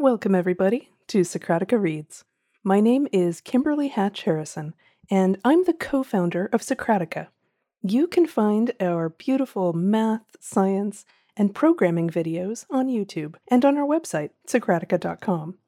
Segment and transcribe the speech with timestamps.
[0.00, 2.22] Welcome, everybody, to Socratica Reads.
[2.62, 4.76] My name is Kimberly Hatch Harrison,
[5.10, 7.26] and I'm the co founder of Socratica.
[7.82, 11.04] You can find our beautiful math, science,
[11.36, 15.58] and programming videos on YouTube and on our website, Socratica.com.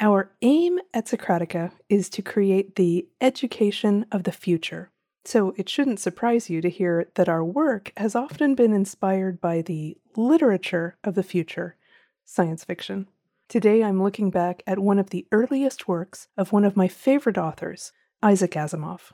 [0.00, 4.90] Our aim at Socratica is to create the education of the future.
[5.24, 9.62] So it shouldn't surprise you to hear that our work has often been inspired by
[9.62, 11.76] the literature of the future,
[12.24, 13.06] science fiction.
[13.48, 17.38] Today I'm looking back at one of the earliest works of one of my favorite
[17.38, 19.12] authors, Isaac Asimov.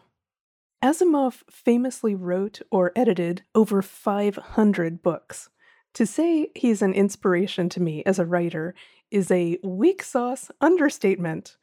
[0.83, 5.51] Asimov famously wrote or edited over 500 books.
[5.93, 8.75] To say he's an inspiration to me as a writer
[9.11, 11.59] is a weak sauce understatement.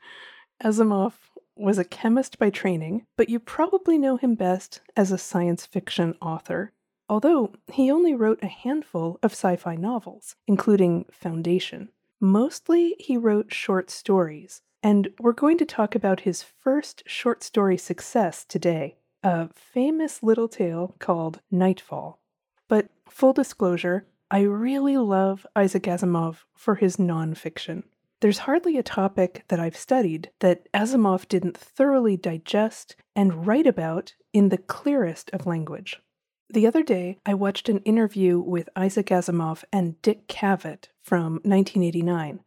[0.64, 1.14] Asimov
[1.56, 6.14] was a chemist by training, but you probably know him best as a science fiction
[6.22, 6.72] author.
[7.10, 11.90] Although he only wrote a handful of sci fi novels, including Foundation.
[12.22, 17.78] Mostly he wrote short stories, and we're going to talk about his first short story
[17.78, 22.20] success today a famous little tale called Nightfall.
[22.68, 27.84] But full disclosure, I really love Isaac Asimov for his nonfiction.
[28.22, 34.16] There's hardly a topic that I've studied that Asimov didn't thoroughly digest and write about
[34.34, 36.02] in the clearest of language.
[36.52, 42.40] The other day, I watched an interview with Isaac Asimov and Dick Cavett from 1989,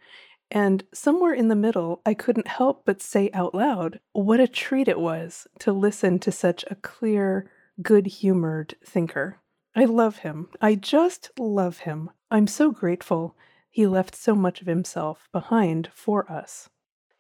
[0.51, 4.89] and somewhere in the middle, I couldn't help but say out loud what a treat
[4.89, 7.49] it was to listen to such a clear,
[7.81, 9.39] good humored thinker.
[9.77, 10.49] I love him.
[10.61, 12.11] I just love him.
[12.31, 13.37] I'm so grateful
[13.71, 16.69] he left so much of himself behind for us.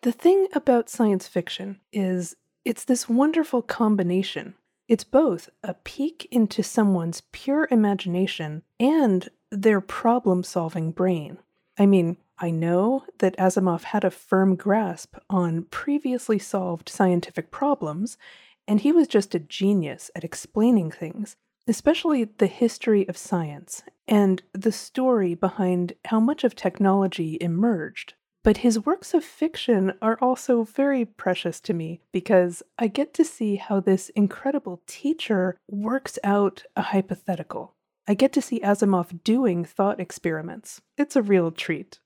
[0.02, 4.56] The thing about science fiction is it's this wonderful combination.
[4.88, 11.38] It's both a peek into someone's pure imagination and their problem solving brain.
[11.78, 18.18] I mean, I know that Asimov had a firm grasp on previously solved scientific problems,
[18.66, 24.42] and he was just a genius at explaining things especially the history of science and
[24.52, 28.14] the story behind how much of technology emerged.
[28.44, 33.24] But his works of fiction are also very precious to me because I get to
[33.24, 37.74] see how this incredible teacher works out a hypothetical.
[38.08, 40.80] I get to see Asimov doing thought experiments.
[40.98, 42.00] It's a real treat.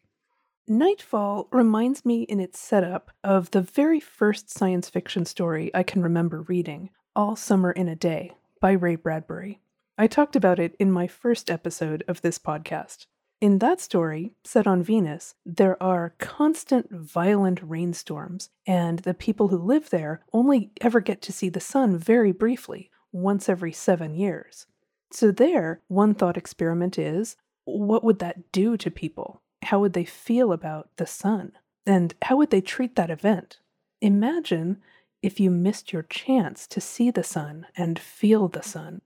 [0.68, 6.02] Nightfall reminds me in its setup of the very first science fiction story I can
[6.02, 9.60] remember reading, All Summer in a Day, by Ray Bradbury.
[9.96, 13.06] I talked about it in my first episode of this podcast.
[13.38, 19.58] In that story, set on Venus, there are constant violent rainstorms, and the people who
[19.58, 24.66] live there only ever get to see the sun very briefly, once every seven years.
[25.12, 29.42] So, there, one thought experiment is what would that do to people?
[29.62, 31.52] How would they feel about the sun?
[31.84, 33.58] And how would they treat that event?
[34.00, 34.80] Imagine
[35.22, 39.02] if you missed your chance to see the sun and feel the sun.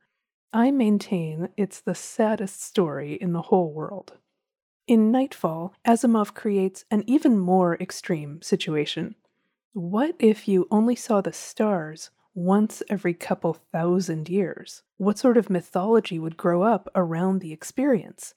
[0.52, 4.14] I maintain it's the saddest story in the whole world.
[4.88, 9.14] In Nightfall, Asimov creates an even more extreme situation.
[9.72, 14.82] What if you only saw the stars once every couple thousand years?
[14.96, 18.34] What sort of mythology would grow up around the experience?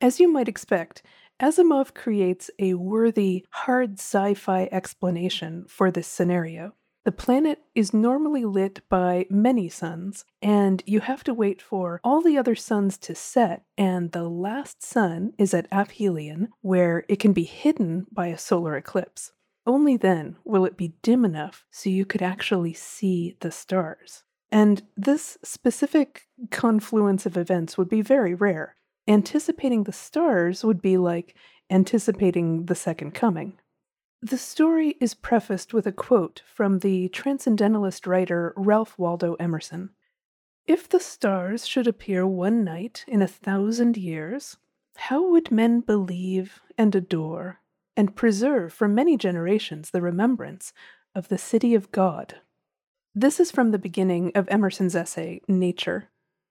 [0.00, 1.02] As you might expect,
[1.40, 6.74] Asimov creates a worthy, hard sci fi explanation for this scenario.
[7.06, 12.20] The planet is normally lit by many suns, and you have to wait for all
[12.20, 17.32] the other suns to set, and the last sun is at aphelion, where it can
[17.32, 19.30] be hidden by a solar eclipse.
[19.64, 24.24] Only then will it be dim enough so you could actually see the stars.
[24.50, 28.74] And this specific confluence of events would be very rare.
[29.06, 31.36] Anticipating the stars would be like
[31.70, 33.60] anticipating the second coming.
[34.22, 39.90] The story is prefaced with a quote from the transcendentalist writer Ralph Waldo Emerson
[40.66, 44.56] If the stars should appear one night in a thousand years,
[44.96, 47.60] how would men believe and adore
[47.94, 50.72] and preserve for many generations the remembrance
[51.14, 52.36] of the city of God?
[53.14, 56.08] This is from the beginning of Emerson's essay, Nature.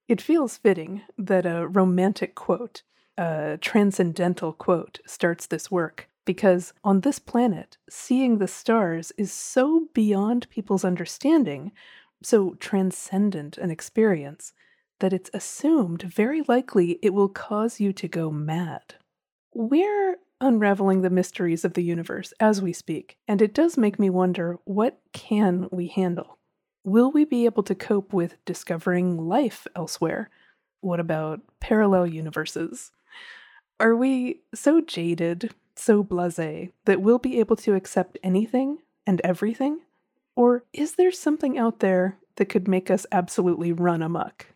[0.08, 2.84] It feels fitting that a romantic quote,
[3.18, 9.88] a transcendental quote, starts this work because on this planet, seeing the stars is so
[9.94, 11.72] beyond people's understanding,
[12.22, 14.54] so transcendent an experience,
[15.00, 18.96] that it's assumed very likely it will cause you to go mad.
[19.54, 24.10] We're unraveling the mysteries of the universe as we speak, and it does make me
[24.10, 26.38] wonder what can we handle?
[26.84, 30.30] Will we be able to cope with discovering life elsewhere?
[30.82, 32.92] What about parallel universes?
[33.80, 39.82] Are we so jaded so blase that we'll be able to accept anything and everything?
[40.36, 44.48] Or is there something out there that could make us absolutely run amok?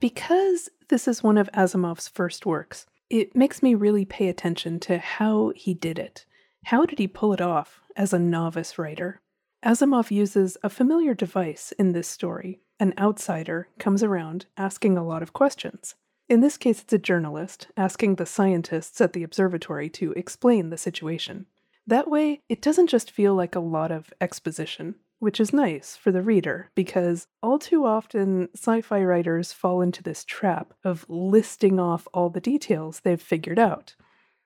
[0.00, 4.98] Because this is one of Asimov's first works, it makes me really pay attention to
[4.98, 6.24] how he did it.
[6.64, 9.20] How did he pull it off as a novice writer?
[9.64, 12.60] Asimov uses a familiar device in this story.
[12.78, 15.96] An outsider comes around asking a lot of questions.
[16.30, 20.78] In this case, it's a journalist asking the scientists at the observatory to explain the
[20.78, 21.46] situation.
[21.88, 26.12] That way, it doesn't just feel like a lot of exposition, which is nice for
[26.12, 31.80] the reader because all too often sci fi writers fall into this trap of listing
[31.80, 33.96] off all the details they've figured out.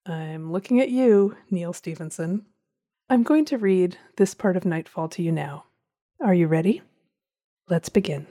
[0.06, 2.46] I'm looking at you, Neal Stephenson.
[3.10, 5.66] I'm going to read this part of Nightfall to you now.
[6.18, 6.80] Are you ready?
[7.68, 8.26] Let's begin.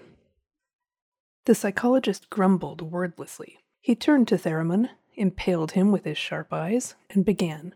[1.45, 3.59] The psychologist grumbled wordlessly.
[3.81, 7.75] He turned to Theremon, impaled him with his sharp eyes, and began.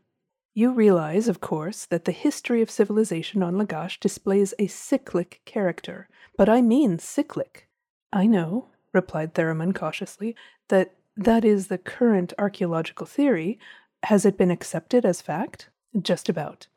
[0.54, 6.08] You realize, of course, that the history of civilization on Lagash displays a cyclic character,
[6.38, 7.68] but I mean cyclic.
[8.12, 10.36] I know, replied Theremon cautiously,
[10.70, 13.60] that that is the current archaeological theory.
[14.04, 15.70] Has it been accepted as fact?
[16.02, 16.68] Just about.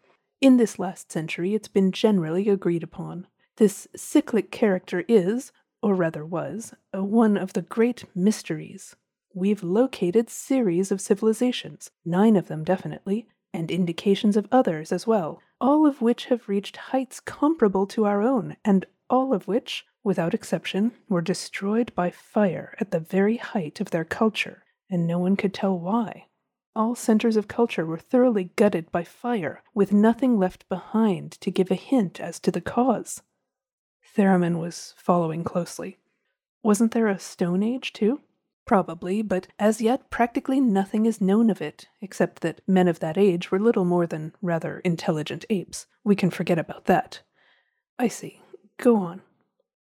[0.41, 3.29] In this last century, it's been generally agreed upon.
[3.57, 5.53] This cyclic character is,
[5.83, 8.97] or rather was, uh, one of the great mysteries.
[9.35, 15.41] We've located series of civilizations, nine of them definitely, and indications of others as well,
[15.61, 20.35] all of which have reached heights comparable to our own, and all of which, without
[20.35, 25.37] exception, were destroyed by fire at the very height of their culture, and no one
[25.37, 26.27] could tell why.
[26.75, 31.71] All centers of culture were thoroughly gutted by fire, with nothing left behind to give
[31.71, 33.23] a hint as to the cause.
[34.15, 35.99] Theremon was following closely.
[36.63, 38.21] Wasn't there a Stone Age, too?
[38.67, 43.19] Probably, but as yet practically nothing is known of it, except that men of that
[43.19, 45.87] age were little more than rather intelligent apes.
[46.05, 47.23] We can forget about that.
[47.99, 48.41] I see.
[48.77, 49.23] Go on.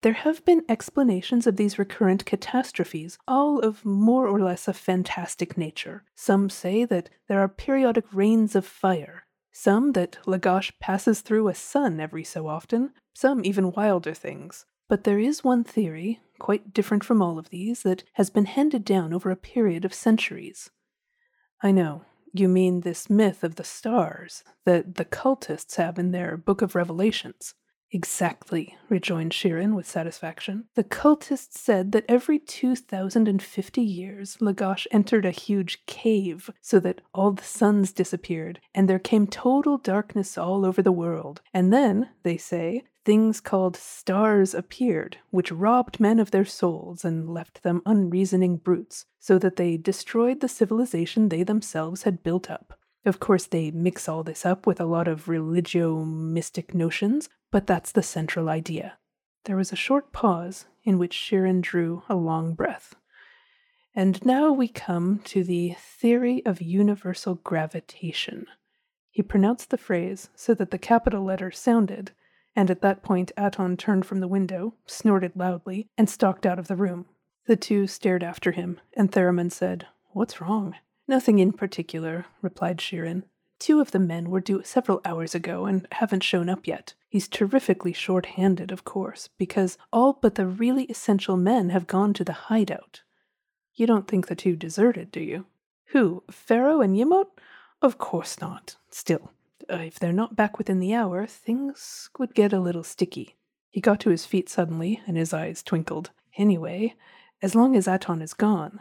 [0.02, 5.58] There have been explanations of these recurrent catastrophes, all of more or less a fantastic
[5.58, 6.04] nature.
[6.14, 11.54] Some say that there are periodic rains of fire, some that Lagash passes through a
[11.54, 14.66] sun every so often, some even wilder things.
[14.88, 18.84] But there is one theory, quite different from all of these, that has been handed
[18.84, 20.70] down over a period of centuries.
[21.62, 22.02] I know,
[22.32, 26.74] you mean this myth of the stars that the cultists have in their Book of
[26.74, 27.54] Revelations.
[27.92, 30.66] Exactly, rejoined Sheerin with satisfaction.
[30.76, 37.32] The cultists said that every 2,050 years Lagash entered a huge cave so that all
[37.32, 41.40] the suns disappeared and there came total darkness all over the world.
[41.52, 47.28] And then, they say, things called stars appeared, which robbed men of their souls and
[47.28, 52.78] left them unreasoning brutes, so that they destroyed the civilization they themselves had built up.
[53.04, 57.66] Of course, they mix all this up with a lot of religio mystic notions, but
[57.66, 58.98] that's the central idea.
[59.44, 62.94] There was a short pause in which Sheerin drew a long breath.
[63.94, 68.46] And now we come to the theory of universal gravitation.
[69.10, 72.12] He pronounced the phrase so that the capital letter sounded,
[72.54, 76.68] and at that point Aton turned from the window, snorted loudly, and stalked out of
[76.68, 77.06] the room.
[77.46, 80.76] The two stared after him, and Theremon said, What's wrong?
[81.08, 83.24] Nothing in particular, replied Sheerin.
[83.58, 86.94] Two of the men were due several hours ago and haven't shown up yet.
[87.08, 92.14] He's terrifically short handed, of course, because all but the really essential men have gone
[92.14, 93.02] to the hideout.
[93.74, 95.46] You don't think the two deserted, do you?
[95.86, 97.26] Who, Faro and Yimot?
[97.82, 98.76] Of course not.
[98.90, 99.32] Still,
[99.70, 103.36] uh, if they're not back within the hour, things would get a little sticky.
[103.70, 106.10] He got to his feet suddenly, and his eyes twinkled.
[106.36, 106.94] Anyway,
[107.42, 108.80] as long as Aton is gone,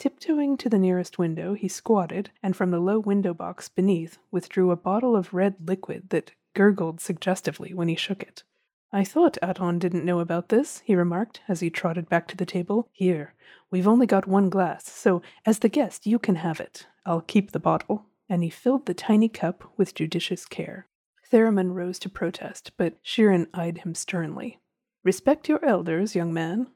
[0.00, 4.70] Tiptoeing to the nearest window, he squatted, and from the low window box beneath withdrew
[4.70, 8.42] a bottle of red liquid that gurgled suggestively when he shook it.
[8.90, 12.46] I thought Aton didn't know about this, he remarked as he trotted back to the
[12.46, 12.88] table.
[12.92, 13.34] Here,
[13.70, 16.86] we've only got one glass, so as the guest, you can have it.
[17.04, 18.06] I'll keep the bottle.
[18.30, 20.86] And he filled the tiny cup with judicious care.
[21.30, 24.60] Theremon rose to protest, but Sheerin eyed him sternly.
[25.04, 26.68] Respect your elders, young man.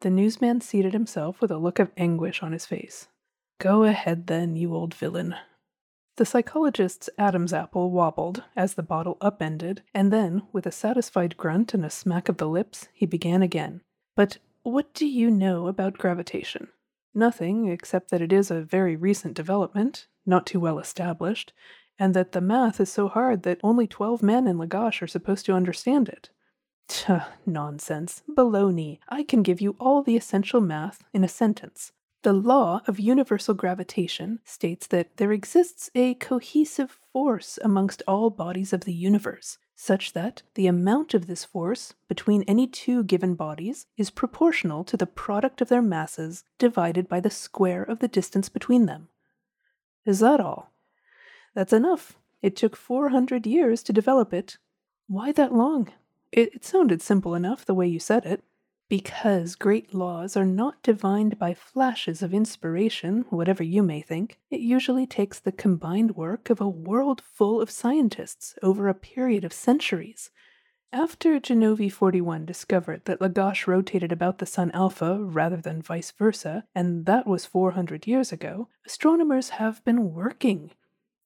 [0.00, 3.08] The newsman seated himself with a look of anguish on his face.
[3.58, 5.34] Go ahead, then, you old villain.
[6.16, 11.74] The psychologist's Adam's apple wobbled as the bottle upended, and then, with a satisfied grunt
[11.74, 13.80] and a smack of the lips, he began again.
[14.16, 16.68] But what do you know about gravitation?
[17.14, 21.52] Nothing, except that it is a very recent development, not too well established,
[21.98, 25.44] and that the math is so hard that only twelve men in Lagash are supposed
[25.46, 26.30] to understand it.
[26.88, 28.22] Tuh, nonsense.
[28.28, 28.98] Baloney.
[29.08, 31.92] I can give you all the essential math in a sentence.
[32.22, 38.72] The law of universal gravitation states that there exists a cohesive force amongst all bodies
[38.72, 43.86] of the universe, such that the amount of this force between any two given bodies
[43.96, 48.50] is proportional to the product of their masses divided by the square of the distance
[48.50, 49.08] between them.
[50.04, 50.70] Is that all?
[51.54, 52.18] That's enough.
[52.42, 54.58] It took 400 years to develop it.
[55.08, 55.88] Why that long?
[56.30, 58.44] It, it sounded simple enough the way you said it.
[58.90, 64.58] Because great laws are not divined by flashes of inspiration, whatever you may think, it
[64.58, 69.52] usually takes the combined work of a world full of scientists over a period of
[69.52, 70.32] centuries.
[70.92, 76.64] After Genovi 41 discovered that Lagash rotated about the sun Alpha rather than vice versa,
[76.74, 80.72] and that was 400 years ago, astronomers have been working.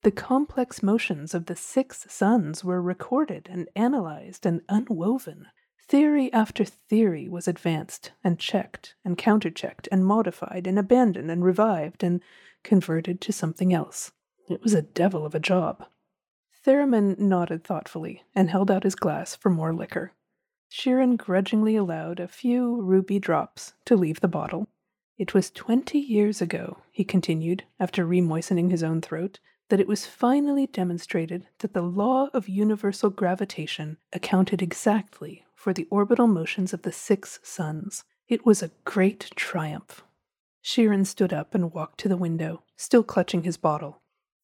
[0.03, 5.47] The complex motions of the six suns were recorded and analyzed and unwoven.
[5.87, 12.03] Theory after theory was advanced and checked and counterchecked and modified and abandoned and revived
[12.03, 12.23] and
[12.63, 14.11] converted to something else.
[14.49, 15.85] It was a devil of a job.
[16.65, 20.13] Theremon nodded thoughtfully and held out his glass for more liquor.
[20.71, 24.69] Sheerin grudgingly allowed a few ruby drops to leave the bottle.
[25.19, 29.39] It was twenty years ago, he continued, after remoistening his own throat,
[29.69, 35.89] that it was finally demonstrated that the law of universal gravitation accounted exactly for the
[35.91, 38.05] orbital motions of the six suns.
[38.29, 40.05] It was a great triumph.
[40.63, 44.03] Sheerin stood up and walked to the window, still clutching his bottle.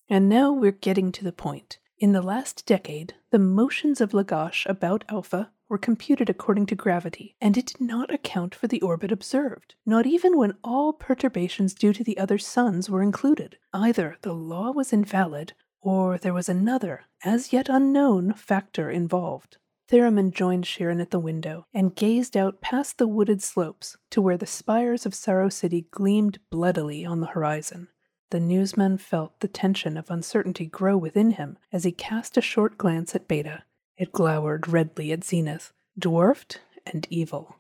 [0.09, 1.79] And now we're getting to the point.
[1.99, 7.37] In the last decade, the motions of Lagash about Alpha were computed according to gravity,
[7.39, 11.93] and it did not account for the orbit observed, not even when all perturbations due
[11.93, 13.59] to the other suns were included.
[13.75, 19.59] Either the law was invalid, or there was another, as yet unknown, factor involved.
[19.91, 24.37] Theremon joined Sheerin at the window and gazed out past the wooded slopes to where
[24.37, 27.89] the spires of Saro City gleamed bloodily on the horizon.
[28.31, 32.79] The newsman felt the tension of uncertainty grow within him as he cast a short
[32.79, 33.65] glance at Beta.
[33.97, 37.57] It glowered redly at Zenith, dwarfed and evil.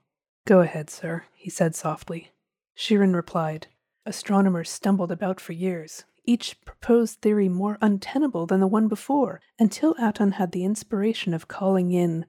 [0.46, 2.30] Go ahead, sir, he said softly.
[2.76, 3.66] Sheerin replied,
[4.06, 9.94] Astronomers stumbled about for years, each proposed theory more untenable than the one before, until
[9.98, 12.26] Aton had the inspiration of calling in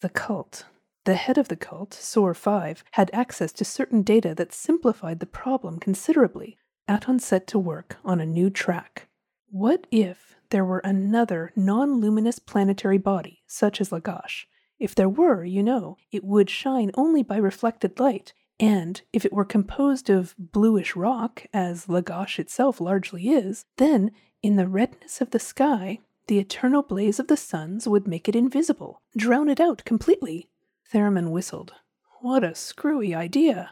[0.00, 0.64] the cult.
[1.04, 5.26] The head of the cult, Sor 5, had access to certain data that simplified the
[5.26, 6.58] problem considerably.
[6.88, 9.08] Aton set to work on a new track.
[9.50, 14.46] What if there were another non luminous planetary body, such as Lagash?
[14.78, 19.32] If there were, you know, it would shine only by reflected light, and if it
[19.32, 24.10] were composed of bluish rock, as Lagash itself largely is, then
[24.42, 28.36] in the redness of the sky, the eternal blaze of the suns would make it
[28.36, 30.50] invisible, drown it out completely.
[30.92, 31.72] Theremon whistled.
[32.20, 33.70] What a screwy idea!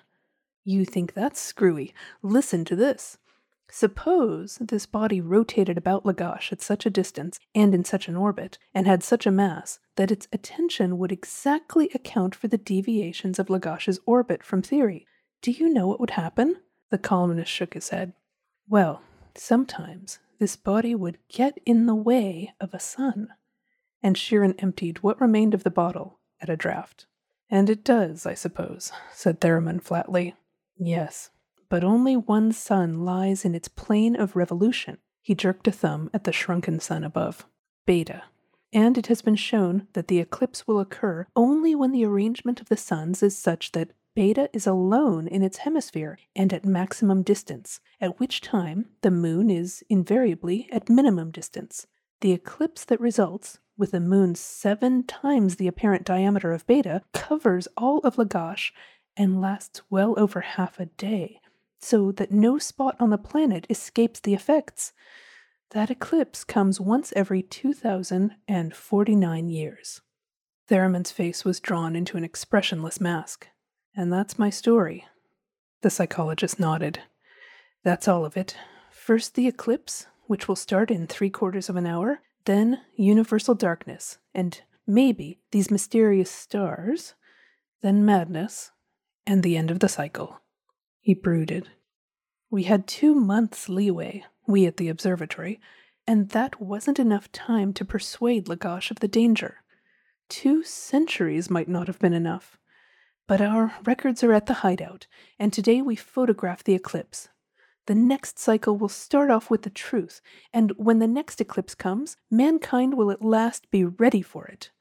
[0.65, 1.93] You think that's screwy?
[2.23, 3.19] Listen to this.
[3.71, 8.59] Suppose this body rotated about Lagash at such a distance and in such an orbit,
[8.75, 13.49] and had such a mass that its attention would exactly account for the deviations of
[13.49, 15.07] Lagash's orbit from theory.
[15.43, 16.57] Do you know what would happen?
[16.91, 18.15] The columnist shook his head.
[18.67, 19.03] Well,
[19.35, 23.29] sometimes this body would get in the way of a sun.
[24.03, 27.05] And Sheerin emptied what remained of the bottle at a draught.
[27.51, 30.35] And it does, I suppose, said Theremon flatly.
[30.79, 31.31] Yes,
[31.69, 34.99] but only one sun lies in its plane of revolution.
[35.23, 37.47] He jerked a thumb at the shrunken sun above.
[37.87, 38.25] Beta.
[38.73, 42.69] And it has been shown that the eclipse will occur only when the arrangement of
[42.69, 47.81] the suns is such that Beta is alone in its hemisphere and at maximum distance,
[48.01, 51.87] at which time the moon is invariably at minimum distance.
[52.21, 57.69] The eclipse that results, with the moon seven times the apparent diameter of Beta, covers
[57.77, 58.73] all of Lagash
[59.17, 61.41] and lasts well over half a day,
[61.81, 64.93] so that no spot on the planet escapes the effects.
[65.71, 70.01] That eclipse comes once every 2,049 years.
[70.69, 73.49] Theremon's face was drawn into an expressionless mask.
[73.95, 75.07] And that's my story.
[75.83, 77.01] The psychologist nodded.
[77.85, 78.57] That's all of it.
[78.91, 84.19] First the eclipse, which will start in three quarters of an hour, then universal darkness,
[84.35, 87.15] and maybe these mysterious stars,
[87.83, 88.71] then madness,
[89.27, 90.41] and the end of the cycle.
[91.09, 91.71] He brooded.
[92.51, 95.59] We had two months' leeway, we at the observatory,
[96.07, 99.63] and that wasn't enough time to persuade Lagash of the danger.
[100.29, 102.59] Two centuries might not have been enough.
[103.27, 105.07] But our records are at the hideout,
[105.39, 107.31] and today we photograph the eclipse.
[107.87, 110.21] The next cycle will start off with the truth,
[110.53, 114.73] and when the next eclipse comes, mankind will at last be ready for it.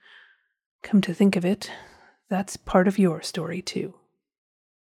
[0.84, 1.72] Come to think of it,
[2.30, 3.94] that's part of your story, too.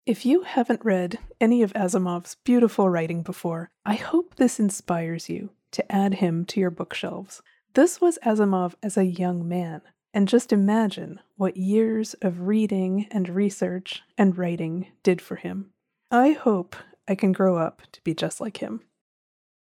[0.07, 5.49] If you haven't read any of Asimov's beautiful writing before, I hope this inspires you
[5.71, 7.41] to add him to your bookshelves.
[7.73, 9.81] This was Asimov as a young man,
[10.13, 15.71] and just imagine what years of reading and research and writing did for him.
[16.11, 16.77] I hope
[17.09, 18.83] I can grow up to be just like him.